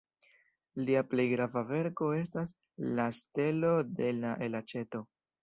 [0.85, 2.55] Lia plej grava verko estas
[3.01, 5.05] "La Stelo de la Elaĉeto".